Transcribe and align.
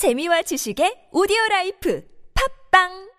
재미와 0.00 0.40
지식의 0.40 1.08
오디오 1.12 1.36
라이프 1.50 2.02
팝빵 2.72 3.10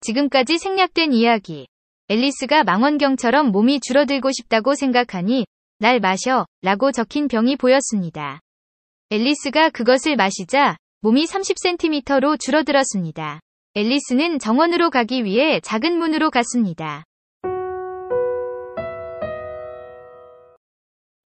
지금까지 0.00 0.56
생략된 0.56 1.12
이야기. 1.12 1.66
앨리스가 2.08 2.64
망원경처럼 2.64 3.52
몸이 3.52 3.80
줄어들고 3.80 4.32
싶다고 4.32 4.74
생각하니 4.74 5.44
날 5.80 6.00
마셔 6.00 6.46
라고 6.62 6.92
적힌 6.92 7.28
병이 7.28 7.56
보였습니다. 7.56 8.40
앨리스가 9.10 9.68
그것을 9.68 10.16
마시자 10.16 10.78
몸이 11.02 11.26
30cm로 11.26 12.40
줄어들었습니다. 12.40 13.43
앨리스는 13.76 14.38
정원으로 14.38 14.88
가기 14.90 15.24
위해 15.24 15.58
작은 15.58 15.98
문으로 15.98 16.30
갔습니다. 16.30 17.02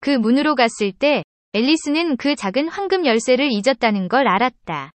그 0.01 0.11
문으로 0.11 0.55
갔을 0.55 0.93
때 0.93 1.25
앨리스는 1.55 2.17
그 2.17 2.37
작은 2.37 2.69
황금 2.69 3.05
열쇠를 3.05 3.51
잊었다는 3.51 4.07
걸 4.07 4.29
알았다. 4.29 4.93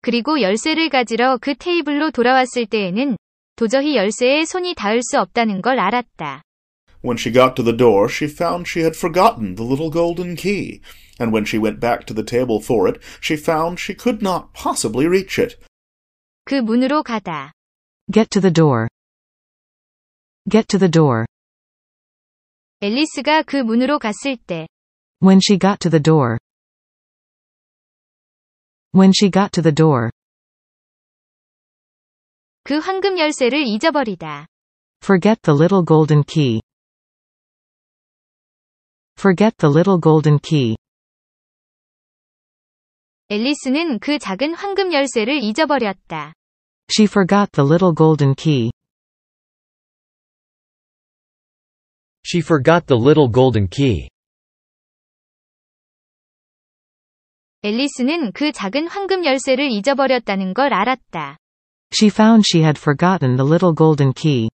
그리고 0.00 0.40
열쇠를 0.40 0.90
가지러 0.90 1.38
그 1.40 1.56
테이블로 1.56 2.12
돌아왔을 2.12 2.66
때에는 2.66 3.16
도저히 3.56 3.96
열쇠에 3.96 4.44
손이 4.44 4.76
닿을 4.76 5.00
수 5.02 5.18
없다는 5.18 5.60
걸 5.60 5.80
알았다. 5.80 6.42
When 7.04 7.18
she 7.18 7.32
got 7.32 7.56
to 7.56 7.64
the 7.64 7.76
door, 7.76 8.06
she 8.08 8.30
found 8.30 8.70
she 8.70 8.84
had 8.84 8.96
forgotten 8.96 9.56
the 9.56 9.68
little 9.68 9.90
golden 9.90 10.36
key, 10.36 10.80
and 11.18 11.34
when 11.34 11.44
she 11.44 11.58
went 11.60 11.80
back 11.80 12.06
to 12.06 12.14
the 12.14 12.24
table 12.24 12.62
for 12.62 12.86
it, 12.86 13.00
she 13.20 13.34
found 13.36 13.80
she 13.80 13.92
could 13.92 14.22
not 14.22 14.52
possibly 14.54 15.08
reach 15.08 15.42
it. 15.42 15.58
그 16.45 16.55
문으로 16.55 17.03
가다. 17.03 17.53
Get 18.13 18.29
to 18.29 18.41
the 18.41 18.53
door. 18.53 18.87
Get 20.49 20.67
to 20.67 20.79
the 20.79 20.89
door. 20.89 21.25
앨리스가 22.79 23.43
그 23.43 23.57
문으로 23.57 23.99
갔을 23.99 24.37
때 24.37 24.67
When 25.21 25.39
she 25.43 25.57
got 25.59 25.79
to 25.79 25.89
the 25.89 26.01
door. 26.01 26.37
When 28.95 29.11
she 29.13 29.29
got 29.29 29.51
to 29.51 29.61
the 29.61 29.73
door. 29.73 30.11
그 32.63 32.77
황금 32.77 33.17
열쇠를 33.17 33.65
잊어버리다. 33.65 34.47
Forget 35.03 35.41
the 35.41 35.57
little 35.57 35.83
golden 35.85 36.23
key. 36.23 36.61
Forget 39.17 39.57
the 39.57 39.73
little 39.73 39.99
golden 39.99 40.39
key. 40.39 40.77
앨리스는 43.32 43.98
그 43.98 44.18
작은 44.18 44.52
황금 44.52 44.92
열쇠를 44.92 45.42
잊어버렸다. 45.42 46.34
She 46.94 47.06
forgot 47.06 47.50
the 47.52 47.66
little 47.66 47.94
golden 47.96 48.34
key. 48.34 48.70
She 52.26 52.40
forgot 52.40 52.84
the 52.86 53.02
little 53.02 53.32
golden 53.32 53.70
key. 53.70 54.10
앨리스는 57.62 58.32
그 58.32 58.52
작은 58.52 58.86
황금 58.88 59.24
열쇠를 59.24 59.70
잊어버렸다는 59.70 60.52
걸 60.52 60.74
알았다. 60.74 61.38
She 61.90 62.10
found 62.10 62.44
she 62.46 62.62
had 62.62 62.78
forgotten 62.78 63.36
the 63.36 63.48
little 63.48 63.74
golden 63.74 64.12
key. 64.12 64.50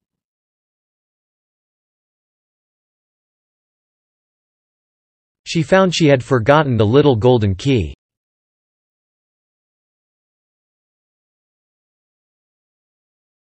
She 5.46 5.60
found 5.60 5.92
she 5.94 6.08
had 6.08 6.24
forgotten 6.24 6.78
the 6.78 6.90
little 6.90 7.20
golden 7.20 7.54
key. 7.54 7.92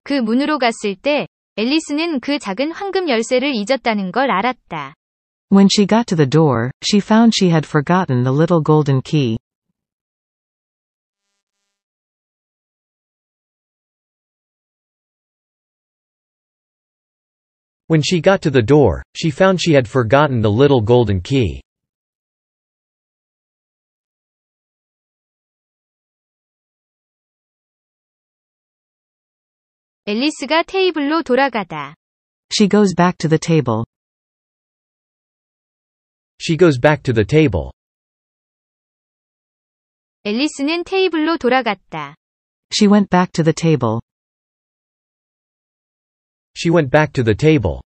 그 0.07 0.15
문으로 0.15 0.59
갔을 0.59 0.97
때 0.97 1.27
앨리스는 1.57 2.21
그 2.21 2.39
작은 2.39 2.73
황금 2.73 3.09
열쇠를 3.09 3.55
잊었다는 3.55 4.11
걸 4.13 4.31
알았다. 4.31 4.95
When 5.51 5.69
she 5.71 5.87
got 5.87 6.07
to 6.07 6.17
the 6.17 6.29
door, 6.29 6.71
she 6.83 6.99
found 7.01 7.33
she 7.37 7.51
had 7.51 7.67
forgotten 7.67 8.25
the 8.25 8.35
little 8.35 8.63
golden 8.63 9.03
key. 9.03 9.39
When 17.89 18.01
she 18.01 18.23
got 18.23 18.41
to 18.43 18.51
the 18.51 18.65
door, 18.65 19.03
she 19.15 19.29
found 19.29 19.61
she 19.61 19.75
had 19.75 19.87
forgotten 19.87 20.41
the 20.41 20.51
little 20.51 20.81
golden 20.81 21.21
key. 21.21 21.61
앨리스가 30.07 30.65
테이블로 30.65 31.23
돌아가다. 31.23 31.95
She 32.53 32.69
goes 32.69 32.95
back 32.95 33.17
to 33.19 33.29
the 33.29 33.39
table. 33.39 33.85
She 36.41 36.57
goes 36.57 36.81
back 36.81 37.03
to 37.05 37.15
the 37.15 37.25
table. 37.25 37.71
앨리스는 40.25 40.85
테이블로 40.85 41.39
돌아갔다. 41.39 42.17
She 42.73 42.91
went 42.91 43.09
back 43.11 43.33
to 43.33 43.45
the 43.45 43.55
table. 43.55 44.01
She 46.57 46.71
went 46.73 46.91
back 46.91 47.13
to 47.13 47.25
the 47.25 47.37
table. 47.37 47.81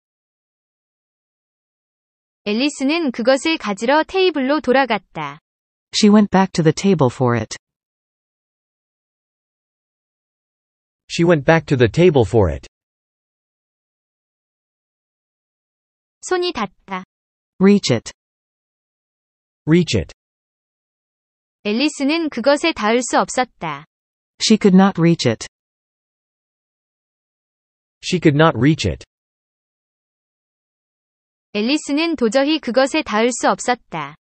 앨리스는 2.45 3.13
그것을 3.13 3.57
가지러 3.57 4.05
테이블로 4.05 4.61
돌아갔다. 4.61 5.41
She 5.95 6.13
went 6.13 6.31
back 6.31 6.53
to 6.53 6.63
the 6.63 6.73
table 6.75 7.11
for 7.13 7.39
it. 7.39 7.57
She 11.17 11.25
went 11.25 11.45
back 11.45 11.67
to 11.67 11.77
the 11.77 11.89
table 11.89 12.25
for 12.27 12.51
it. 12.53 12.67
손이 16.23 16.53
닿다. 16.53 17.05
Reach 17.59 17.93
it. 17.93 18.13
Reach 19.67 19.97
it. 19.97 20.13
앨리스는 21.65 22.29
그것에 22.29 22.73
닿을 22.73 23.03
수 23.03 23.19
없었다. 23.19 23.87
She 24.41 24.59
could 24.61 24.77
not 24.77 25.01
reach 25.01 25.29
it. 25.29 25.47
She 28.03 28.19
could 28.21 28.37
not 28.37 28.57
reach 28.57 28.89
it. 28.89 29.05
앨리스는 31.53 32.17
도저히 32.17 32.59
그것에 32.59 33.03
닿을 33.03 33.31
수 33.31 33.49
없었다. 33.49 34.17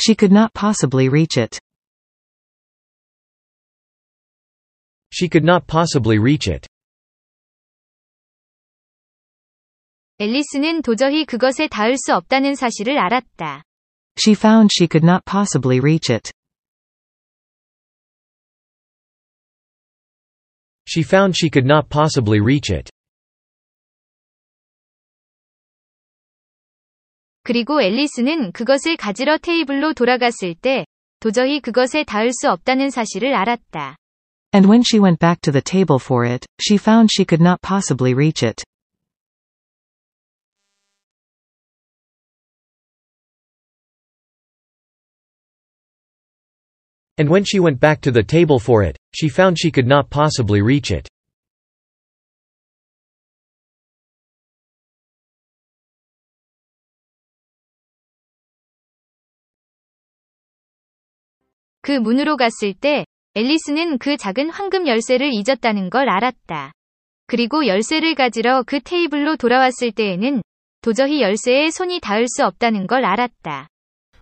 She 0.00 0.16
could 0.18 0.34
not 0.34 0.52
possibly 0.54 1.08
reach 1.08 1.38
it. 1.38 1.60
She 5.14 5.28
could 5.28 5.44
not 5.44 5.66
possibly 5.66 6.18
reach 6.18 6.50
it. 6.50 6.68
앨리스는 10.18 10.82
도저히 10.82 11.24
그것에 11.24 11.68
닿을 11.68 11.96
수 11.96 12.14
없다는 12.14 12.54
사실을 12.54 12.98
알았다. 12.98 13.62
She 14.18 14.34
found 14.34 14.68
she 14.70 14.86
could 14.86 15.06
not 15.06 15.22
possibly 15.24 15.78
reach 15.78 16.12
it. 16.12 16.30
She 20.86 21.02
found 21.04 21.34
she 21.36 21.50
could 21.50 21.66
not 21.66 21.88
possibly 21.88 22.40
reach 22.40 22.70
it. 22.74 22.90
그리고 27.42 27.80
앨리스는 27.80 28.52
그것을 28.52 28.96
가지러 28.96 29.38
테이블로 29.38 29.94
돌아갔을 29.94 30.54
때 30.54 30.84
도저히 31.20 31.60
그것에 31.60 32.04
닿을 32.04 32.32
수 32.32 32.50
없다는 32.50 32.90
사실을 32.90 33.34
알았다. 33.34 33.96
And 34.54 34.66
when 34.68 34.82
she 34.82 34.98
went 34.98 35.18
back 35.18 35.40
to 35.42 35.52
the 35.52 35.62
table 35.62 35.98
for 35.98 36.24
it, 36.24 36.44
she 36.60 36.76
found 36.76 37.10
she 37.10 37.24
could 37.24 37.40
not 37.40 37.62
possibly 37.62 38.14
reach 38.14 38.42
it. 38.42 38.62
And 47.16 47.28
when 47.28 47.44
she 47.44 47.60
went 47.60 47.78
back 47.78 48.00
to 48.02 48.10
the 48.10 48.22
table 48.22 48.58
for 48.58 48.82
it, 48.82 48.96
she 49.14 49.28
found 49.28 49.58
she 49.58 49.70
could 49.70 49.86
not 49.86 50.08
possibly 50.08 50.62
reach 50.62 50.90
it. 50.90 51.06
그 61.82 61.92
문으로 61.92 62.36
갔을 62.36 62.72
때 62.72 63.04
앨리스는 63.37 63.97
그 63.97 64.15
작은 64.15 64.49
황금 64.49 64.87
열쇠를 64.87 65.31
잊었다는 65.33 65.89
걸 65.89 66.07
알았다. 66.07 66.71
그리고 67.27 67.67
열쇠를 67.67 68.15
가지러 68.15 68.63
그 68.65 68.79
테이블로 68.79 69.35
돌아왔을 69.35 69.91
때에는 69.91 70.41
도저히 70.81 71.21
열쇠에 71.21 71.69
손이 71.69 71.99
닿을 71.99 72.27
수 72.29 72.45
없다는 72.45 72.87
걸 72.87 73.03
알았다. 73.03 73.67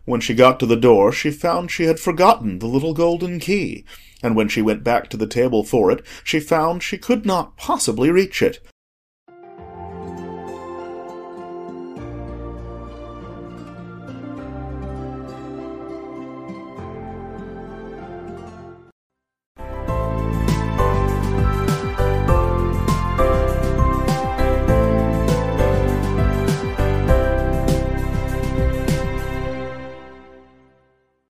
When 0.07 0.19
she 0.19 0.36
got 0.36 0.57
to 0.57 0.68
the 0.68 0.81
door, 0.81 1.12
she 1.13 1.31
found 1.31 1.71
she 1.71 1.86
had 1.86 2.01
forgotten 2.01 2.57
the 2.57 2.68
little 2.68 2.95
golden 2.95 3.38
key, 3.38 3.83
and 4.24 4.36
when 4.36 4.50
she 4.50 4.65
went 4.65 4.83
back 4.83 5.10
to 5.12 5.18
the 5.18 5.30
table 5.30 5.62
for 5.62 5.94
it, 5.94 6.04
she 6.25 6.42
found 6.42 6.81
she 6.81 7.00
could 7.00 7.21
not 7.24 7.56
possibly 7.56 8.09
reach 8.09 8.42
it. 8.42 8.66